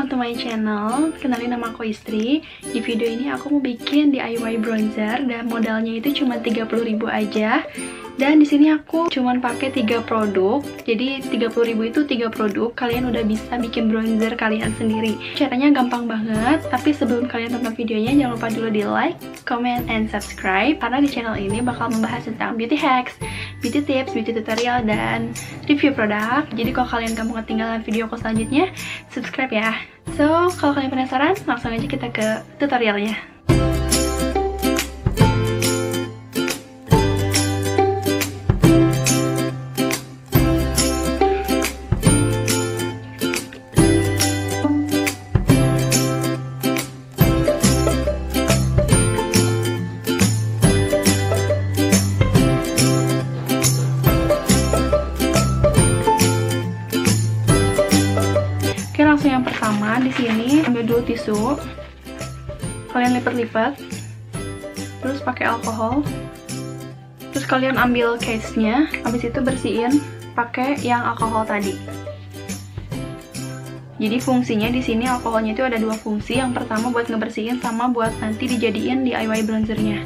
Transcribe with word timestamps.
welcome 0.00 0.16
to 0.16 0.24
my 0.24 0.32
channel. 0.32 1.12
Kenalin 1.20 1.52
nama 1.52 1.76
aku 1.76 1.92
Istri. 1.92 2.40
Di 2.72 2.80
video 2.80 3.04
ini 3.04 3.28
aku 3.28 3.52
mau 3.52 3.60
bikin 3.60 4.08
DIY 4.16 4.64
bronzer 4.64 5.28
dan 5.28 5.44
modalnya 5.44 5.92
itu 5.92 6.24
cuma 6.24 6.40
30.000 6.40 6.72
aja. 7.04 7.68
Dan 8.16 8.40
di 8.40 8.48
sini 8.48 8.72
aku 8.72 9.12
cuman 9.12 9.44
pakai 9.44 9.68
3 9.68 10.00
produk. 10.08 10.64
Jadi 10.88 11.20
30.000 11.28 11.92
itu 11.92 12.00
3 12.08 12.32
produk. 12.32 12.72
Kalian 12.72 13.12
udah 13.12 13.20
bisa 13.28 13.60
bikin 13.60 13.92
bronzer 13.92 14.40
kalian 14.40 14.72
sendiri. 14.80 15.20
Caranya 15.36 15.68
gampang 15.68 16.08
banget, 16.08 16.64
tapi 16.72 16.96
sebelum 16.96 17.28
kalian 17.28 17.60
tonton 17.60 17.76
videonya 17.76 18.16
jangan 18.24 18.40
lupa 18.40 18.48
dulu 18.48 18.68
di 18.72 18.88
like, 18.88 19.20
comment, 19.44 19.84
and 19.92 20.08
subscribe 20.08 20.80
karena 20.80 21.04
di 21.04 21.12
channel 21.12 21.36
ini 21.36 21.60
bakal 21.60 21.92
membahas 21.92 22.24
tentang 22.24 22.56
beauty 22.56 22.76
hacks, 22.76 23.20
beauty 23.60 23.84
tips, 23.84 24.16
beauty 24.16 24.32
tutorial, 24.32 24.80
dan 24.80 25.36
review 25.68 25.92
produk. 25.92 26.48
Jadi 26.56 26.72
kalau 26.72 26.88
kalian 26.88 27.12
gak 27.12 27.28
mau 27.28 27.36
ketinggalan 27.44 27.84
video 27.84 28.08
aku 28.08 28.16
selanjutnya, 28.16 28.72
subscribe 29.12 29.52
ya. 29.52 29.89
So, 30.16 30.50
kalau 30.58 30.74
kalian 30.74 30.92
penasaran, 30.92 31.36
langsung 31.46 31.72
aja 31.72 31.86
kita 31.86 32.08
ke 32.10 32.26
tutorialnya. 32.58 33.16
Tisu. 61.20 61.60
Kalian 62.96 63.20
lipat-lipat. 63.20 63.76
Terus 65.04 65.20
pakai 65.20 65.52
alkohol. 65.52 66.00
Terus 67.30 67.44
kalian 67.44 67.76
ambil 67.76 68.16
case-nya, 68.16 68.88
habis 69.04 69.22
itu 69.22 69.38
bersihin 69.44 70.00
pakai 70.32 70.80
yang 70.80 71.04
alkohol 71.04 71.44
tadi. 71.44 71.76
Jadi 74.00 74.16
fungsinya 74.16 74.72
di 74.72 74.80
sini 74.80 75.04
alkoholnya 75.04 75.52
itu 75.52 75.60
ada 75.60 75.76
dua 75.76 75.92
fungsi. 75.92 76.40
Yang 76.40 76.56
pertama 76.64 76.88
buat 76.88 77.12
ngebersihin 77.12 77.60
sama 77.60 77.92
buat 77.92 78.16
nanti 78.24 78.48
dijadiin 78.48 79.04
DIY 79.04 79.44
bronzernya. 79.44 80.00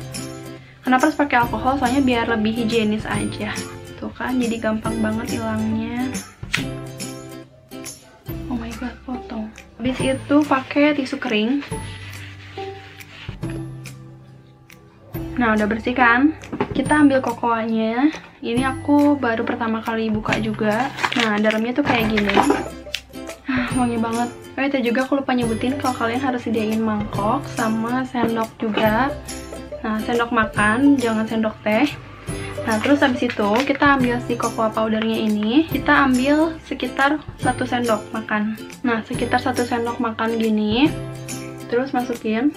Kenapa 0.83 1.09
harus 1.09 1.17
pakai 1.17 1.47
alkohol? 1.47 1.79
Soalnya 1.79 2.03
biar 2.03 2.27
lebih 2.27 2.53
higienis 2.59 3.07
aja. 3.07 3.55
Tuh 4.03 4.11
kan, 4.11 4.37
jadi 4.37 4.59
gampang 4.59 4.99
banget 4.99 5.39
hilangnya. 5.39 6.11
Habis 9.85 10.17
itu 10.17 10.37
pakai 10.49 10.97
tisu 10.97 11.21
kering. 11.21 11.61
Nah, 15.37 15.53
udah 15.53 15.69
bersih 15.69 15.93
kan? 15.93 16.33
Kita 16.73 17.05
ambil 17.05 17.21
kokoanya. 17.21 18.09
Ini 18.41 18.65
aku 18.65 19.21
baru 19.21 19.45
pertama 19.45 19.85
kali 19.85 20.09
buka 20.09 20.41
juga. 20.41 20.89
Nah, 21.21 21.37
dalamnya 21.37 21.77
tuh 21.77 21.85
kayak 21.85 22.17
gini. 22.17 22.33
Ah, 23.45 23.69
wangi 23.77 24.01
banget. 24.01 24.33
Oh, 24.57 24.65
itu 24.65 24.89
juga 24.89 25.05
aku 25.05 25.21
lupa 25.21 25.37
nyebutin 25.37 25.77
kalau 25.77 25.93
kalian 26.01 26.25
harus 26.25 26.49
sediain 26.49 26.81
mangkok 26.81 27.45
sama 27.53 28.09
sendok 28.09 28.57
juga. 28.57 29.13
Nah, 29.85 30.01
sendok 30.01 30.33
makan, 30.33 30.97
jangan 30.97 31.29
sendok 31.29 31.61
teh. 31.61 31.85
Nah, 32.65 32.81
terus 32.81 33.05
habis 33.05 33.21
itu 33.21 33.49
kita 33.69 34.01
ambil 34.01 34.17
si 34.25 34.41
cocoa 34.41 34.73
powdernya 34.73 35.21
ini, 35.21 35.69
kita 35.69 36.09
ambil 36.09 36.57
sekitar 36.65 37.21
satu 37.37 37.69
sendok 37.69 38.01
makan. 38.09 38.57
Nah, 38.81 39.05
sekitar 39.05 39.37
satu 39.37 39.69
sendok 39.69 40.01
makan 40.01 40.41
gini. 40.41 40.89
Terus 41.69 41.93
masukin. 41.93 42.57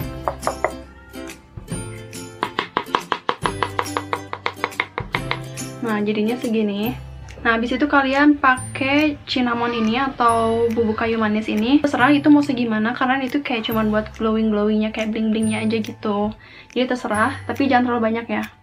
Nah, 5.83 5.99
jadinya 5.99 6.39
segini. 6.39 6.95
Nah, 7.43 7.59
habis 7.59 7.75
itu 7.75 7.83
kalian 7.83 8.39
pakai 8.39 9.19
cinnamon 9.27 9.75
ini 9.75 9.99
atau 9.99 10.71
bubuk 10.71 11.03
kayu 11.03 11.19
manis 11.19 11.51
ini. 11.51 11.83
Terserah 11.83 12.15
itu 12.15 12.31
mau 12.31 12.39
segimana, 12.39 12.95
karena 12.95 13.27
itu 13.27 13.43
kayak 13.43 13.67
cuman 13.67 13.91
buat 13.91 14.15
glowing-glowingnya, 14.15 14.95
kayak 14.95 15.11
bling-blingnya 15.11 15.67
aja 15.67 15.77
gitu. 15.83 16.31
Jadi 16.71 16.95
terserah, 16.95 17.43
tapi 17.43 17.67
jangan 17.67 17.91
terlalu 17.91 18.03
banyak 18.07 18.27
ya 18.31 18.56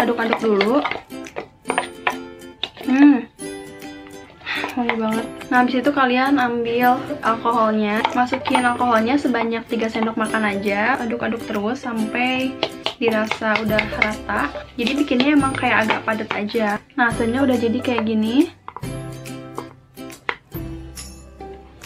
aduk-aduk 0.00 0.40
dulu. 0.40 0.76
Hmm. 2.88 3.28
Wangi 4.74 4.96
banget. 4.96 5.26
Nah 5.52 5.56
habis 5.60 5.76
itu 5.78 5.90
kalian 5.92 6.40
ambil 6.40 6.96
alkoholnya. 7.20 8.00
Masukin 8.16 8.64
alkoholnya 8.64 9.20
sebanyak 9.20 9.66
3 9.68 9.92
sendok 9.92 10.16
makan 10.16 10.46
aja. 10.46 10.96
Aduk-aduk 11.04 11.42
terus 11.44 11.84
sampai 11.84 12.54
dirasa 12.96 13.60
udah 13.60 13.82
rata. 14.00 14.48
Jadi 14.80 14.92
bikinnya 14.96 15.36
emang 15.36 15.52
kayak 15.52 15.84
agak 15.84 16.00
padat 16.08 16.30
aja. 16.32 16.68
Nah 16.96 17.12
hasilnya 17.12 17.44
udah 17.44 17.56
jadi 17.60 17.78
kayak 17.82 18.08
gini. 18.08 18.50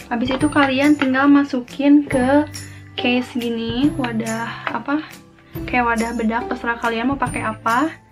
Habis 0.05 0.37
itu 0.37 0.47
kalian 0.47 0.95
tinggal 0.95 1.25
masukin 1.25 2.05
ke 2.05 2.45
case 2.95 3.33
gini 3.35 3.91
wadah 3.97 4.71
apa? 4.71 5.03
Kayak 5.65 5.85
wadah 5.91 6.11
bedak 6.15 6.43
terserah 6.47 6.77
kalian 6.77 7.11
mau 7.11 7.19
pakai 7.19 7.41
apa 7.41 8.04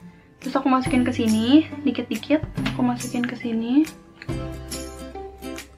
terus 0.44 0.60
aku 0.60 0.68
masukin 0.68 1.08
ke 1.08 1.16
sini 1.16 1.72
dikit-dikit 1.88 2.44
aku 2.76 2.84
masukin 2.84 3.24
ke 3.24 3.40
sini. 3.40 3.88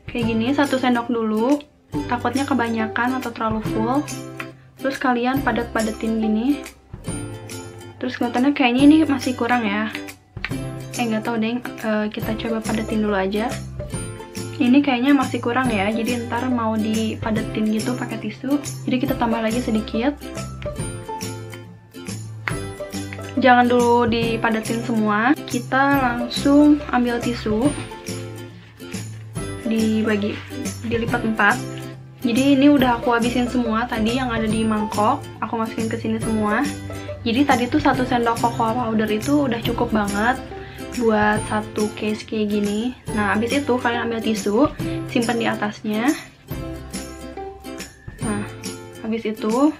Kayak 0.09 0.25
gini 0.31 0.47
satu 0.55 0.81
sendok 0.81 1.11
dulu. 1.11 1.61
Takutnya 2.09 2.43
kebanyakan 2.43 3.21
atau 3.21 3.29
terlalu 3.29 3.61
full. 3.71 4.01
Terus 4.81 4.97
kalian 4.97 5.45
padat-padatin 5.45 6.17
gini. 6.17 6.65
Terus 8.01 8.15
kelihatannya 8.15 8.51
kayaknya 8.55 8.81
ini 8.87 8.95
masih 9.05 9.37
kurang 9.37 9.67
ya. 9.67 9.91
Eh 10.95 11.03
nggak 11.03 11.23
tahu 11.27 11.35
deh 11.35 11.59
e, 11.59 11.91
kita 12.09 12.31
coba 12.41 12.63
padatin 12.63 13.03
dulu 13.05 13.15
aja. 13.15 13.51
Ini 14.55 14.79
kayaknya 14.79 15.11
masih 15.11 15.43
kurang 15.43 15.67
ya 15.67 15.91
jadi 15.91 16.31
ntar 16.31 16.47
mau 16.47 16.79
dipadatin 16.79 17.67
gitu 17.75 17.91
pakai 17.99 18.17
tisu. 18.23 18.55
Jadi 18.87 18.95
kita 19.03 19.19
tambah 19.19 19.43
lagi 19.43 19.59
sedikit 19.59 20.15
jangan 23.40 23.68
dulu 23.68 24.07
dipadatin 24.07 24.81
semua. 24.84 25.35
Kita 25.47 26.00
langsung 26.00 26.79
ambil 26.91 27.19
tisu. 27.19 27.68
Dibagi 29.66 30.38
dilipat 30.85 31.25
empat. 31.25 31.57
Jadi 32.25 32.57
ini 32.57 32.74
udah 32.74 32.97
aku 32.97 33.13
habisin 33.13 33.45
semua 33.45 33.85
tadi 33.85 34.18
yang 34.18 34.34
ada 34.34 34.50
di 34.50 34.66
mangkok. 34.66 35.22
Aku 35.45 35.62
masukin 35.62 35.85
ke 35.85 35.97
sini 35.97 36.18
semua. 36.18 36.66
Jadi 37.25 37.41
tadi 37.45 37.63
tuh 37.69 37.81
satu 37.81 38.06
sendok 38.06 38.38
cocoa 38.38 38.74
powder 38.74 39.09
itu 39.09 39.50
udah 39.50 39.57
cukup 39.62 39.90
banget 39.90 40.38
buat 41.01 41.41
satu 41.50 41.90
case 41.97 42.24
kayak 42.24 42.53
gini. 42.53 42.94
Nah 43.13 43.34
habis 43.35 43.51
itu 43.51 43.78
kalian 43.78 44.09
ambil 44.09 44.22
tisu 44.22 44.69
simpan 45.09 45.38
di 45.41 45.45
atasnya. 45.50 46.13
Nah 48.22 48.45
habis 49.01 49.25
itu 49.25 49.74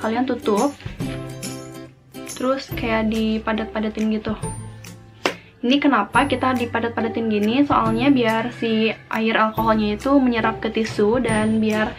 kalian 0.00 0.24
tutup 0.24 0.72
terus 2.40 2.72
kayak 2.72 3.12
dipadat-padatin 3.12 4.16
gitu. 4.16 4.32
Ini 5.60 5.76
kenapa 5.76 6.24
kita 6.24 6.56
dipadat-padatin 6.56 7.28
gini? 7.28 7.60
Soalnya 7.68 8.08
biar 8.08 8.48
si 8.56 8.88
air 9.12 9.36
alkoholnya 9.36 10.00
itu 10.00 10.16
menyerap 10.16 10.56
ke 10.64 10.72
tisu 10.72 11.20
dan 11.20 11.60
biar 11.60 11.92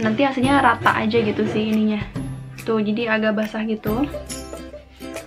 nanti 0.00 0.24
hasilnya 0.24 0.64
rata 0.64 0.96
aja 0.96 1.20
gitu 1.20 1.44
sih 1.44 1.68
ininya. 1.68 2.00
Tuh 2.64 2.80
jadi 2.80 3.12
agak 3.12 3.44
basah 3.44 3.60
gitu. 3.68 4.08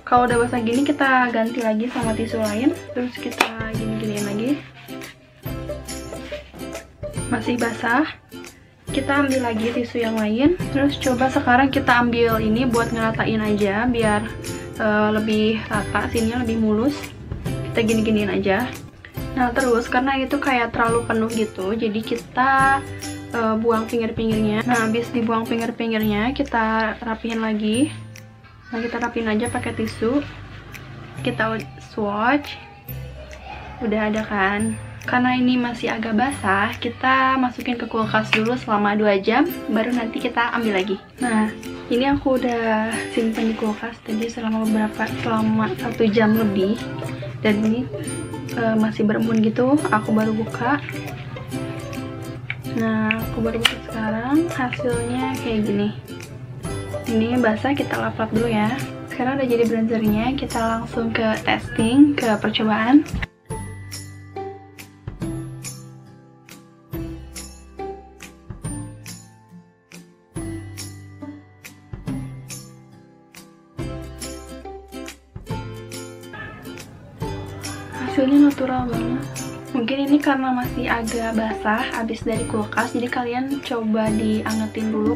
Kalau 0.02 0.26
udah 0.26 0.42
basah 0.42 0.58
gini 0.58 0.82
kita 0.82 1.30
ganti 1.30 1.62
lagi 1.62 1.86
sama 1.94 2.18
tisu 2.18 2.42
lain. 2.42 2.74
Terus 2.98 3.14
kita 3.14 3.46
gini-giniin 3.78 4.26
lagi. 4.26 4.52
Masih 7.30 7.62
basah 7.62 8.10
kita 8.92 9.24
ambil 9.26 9.42
lagi 9.52 9.74
tisu 9.76 10.04
yang 10.04 10.16
lain. 10.16 10.56
Terus 10.72 10.96
coba 11.00 11.28
sekarang 11.28 11.70
kita 11.72 11.92
ambil 12.02 12.40
ini 12.40 12.64
buat 12.68 12.92
ngeratain 12.92 13.42
aja 13.44 13.86
biar 13.88 14.22
uh, 14.80 15.10
lebih 15.16 15.60
rata 15.68 16.08
sininya 16.12 16.44
lebih 16.44 16.58
mulus. 16.60 16.96
Kita 17.72 17.84
gini-giniin 17.84 18.32
aja. 18.32 18.68
Nah 19.38 19.54
terus 19.54 19.86
karena 19.86 20.18
itu 20.18 20.42
kayak 20.42 20.74
terlalu 20.74 21.06
penuh 21.06 21.30
gitu 21.30 21.78
jadi 21.78 22.00
kita 22.02 22.82
uh, 23.38 23.56
buang 23.60 23.86
pinggir-pinggirnya. 23.86 24.66
Nah 24.66 24.88
habis 24.88 25.12
dibuang 25.14 25.46
pinggir-pinggirnya 25.46 26.34
kita 26.34 26.98
rapihin 27.04 27.44
lagi. 27.44 27.94
Nah 28.74 28.80
kita 28.82 28.98
rapihin 29.04 29.30
aja 29.30 29.46
pakai 29.52 29.76
tisu. 29.78 30.24
Kita 31.22 31.60
swatch. 31.94 32.56
Udah 33.78 34.10
ada 34.10 34.26
kan 34.26 34.87
karena 35.08 35.40
ini 35.40 35.56
masih 35.56 35.88
agak 35.96 36.20
basah, 36.20 36.76
kita 36.84 37.40
masukin 37.40 37.80
ke 37.80 37.88
kulkas 37.88 38.28
dulu 38.36 38.60
selama 38.60 38.92
2 39.00 39.24
jam, 39.24 39.48
baru 39.72 39.96
nanti 39.96 40.20
kita 40.20 40.52
ambil 40.52 40.84
lagi. 40.84 41.00
Nah, 41.24 41.48
ini 41.88 42.06
aku 42.12 42.36
udah 42.36 42.92
simpen 43.16 43.50
di 43.50 43.56
kulkas 43.56 43.96
tadi 44.04 44.28
selama 44.28 44.68
beberapa, 44.68 45.08
selama 45.24 45.72
satu 45.80 46.04
jam 46.12 46.36
lebih. 46.36 46.76
Dan 47.40 47.64
ini 47.64 47.88
uh, 48.60 48.76
masih 48.76 49.08
berembun 49.08 49.40
gitu, 49.40 49.80
aku 49.90 50.12
baru 50.12 50.36
buka. 50.36 50.84
nah 52.78 53.10
aku 53.10 53.42
baru 53.42 53.58
buka 53.58 53.78
sekarang 53.90 54.38
hasilnya 54.54 55.34
kayak 55.42 55.66
gini 55.66 55.90
ini 57.10 57.34
basah 57.42 57.74
kita 57.74 57.98
lap-lap 57.98 58.30
dulu 58.30 58.46
ya 58.46 58.70
sekarang 59.10 59.42
udah 59.42 59.50
jadi 59.50 59.64
bronzernya 59.66 60.26
kita 60.38 60.62
langsung 60.62 61.10
ke 61.10 61.26
testing 61.42 62.14
ke 62.14 62.38
percobaan 62.38 63.02
hasilnya 78.18 78.50
natural 78.50 78.90
banget. 78.90 79.22
Mungkin 79.78 79.98
ini 80.10 80.18
karena 80.18 80.50
masih 80.50 80.90
agak 80.90 81.38
basah 81.38 81.86
habis 81.94 82.26
dari 82.26 82.50
kulkas 82.50 82.98
jadi 82.98 83.14
kalian 83.14 83.62
coba 83.62 84.10
diangetin 84.10 84.90
dulu 84.90 85.14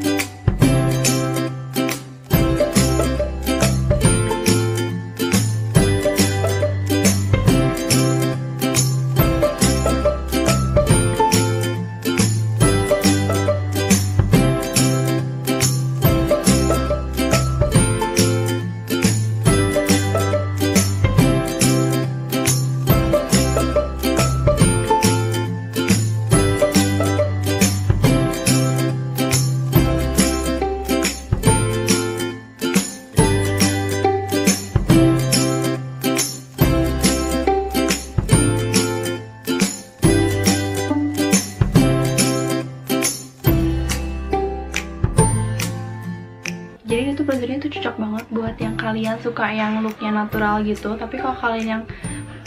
jadi 47.36 47.60
itu 47.60 47.68
cocok 47.68 47.96
banget 47.96 48.26
buat 48.32 48.56
yang 48.60 48.76
kalian 48.76 49.18
suka 49.20 49.48
yang 49.52 49.84
looknya 49.84 50.12
natural 50.12 50.64
gitu. 50.64 50.96
Tapi 50.96 51.20
kalau 51.20 51.36
kalian 51.38 51.68
yang 51.68 51.84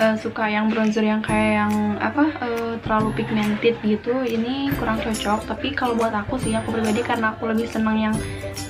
uh, 0.00 0.16
suka 0.18 0.48
yang 0.50 0.68
bronzer 0.72 1.04
yang 1.04 1.22
kayak 1.22 1.64
yang 1.64 1.72
apa 2.00 2.24
uh, 2.40 2.74
terlalu 2.82 3.10
pigmented 3.16 3.76
gitu 3.84 4.14
ini 4.24 4.72
kurang 4.76 5.00
cocok. 5.00 5.46
Tapi 5.48 5.72
kalau 5.72 5.94
buat 5.96 6.12
aku 6.12 6.36
sih 6.40 6.54
aku 6.56 6.74
pribadi 6.74 7.00
karena 7.00 7.36
aku 7.36 7.50
lebih 7.50 7.68
senang 7.68 7.96
yang 7.96 8.14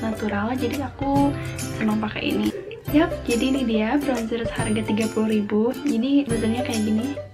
natural 0.02 0.52
jadi 0.54 0.88
aku 0.90 1.32
senang 1.78 1.98
pakai 2.02 2.34
ini. 2.34 2.48
Yap, 2.94 3.10
jadi 3.26 3.44
ini 3.50 3.62
dia 3.66 3.98
bronzer 3.98 4.46
seharga 4.46 4.86
30000 4.86 5.50
Jadi 5.82 6.10
bronzernya 6.30 6.62
kayak 6.62 6.82
gini 6.86 7.33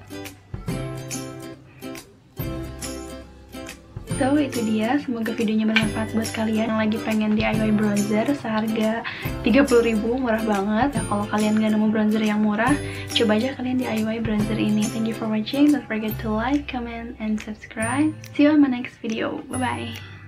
So 4.21 4.37
itu 4.37 4.61
dia, 4.69 5.01
semoga 5.01 5.33
videonya 5.33 5.65
bermanfaat 5.73 6.13
buat 6.13 6.29
kalian 6.37 6.69
yang 6.69 6.77
lagi 6.77 7.01
pengen 7.01 7.41
DIY 7.41 7.73
bronzer 7.73 8.29
seharga 8.37 9.01
30.000 9.41 9.97
murah 9.97 10.45
banget. 10.45 11.01
Ya 11.01 11.03
kalau 11.09 11.25
kalian 11.25 11.57
gak 11.57 11.73
nemu 11.73 11.89
bronzer 11.89 12.21
yang 12.21 12.45
murah, 12.45 12.77
coba 13.17 13.41
aja 13.41 13.57
kalian 13.57 13.81
DIY 13.81 14.21
bronzer 14.21 14.61
ini. 14.61 14.85
Thank 14.93 15.09
you 15.09 15.17
for 15.17 15.25
watching, 15.25 15.73
don't 15.73 15.89
forget 15.89 16.13
to 16.21 16.29
like, 16.29 16.69
comment, 16.69 17.17
and 17.17 17.41
subscribe. 17.41 18.13
See 18.37 18.45
you 18.45 18.53
on 18.53 18.61
my 18.61 18.69
next 18.69 19.01
video. 19.01 19.41
Bye 19.49 19.57
bye. 19.57 20.20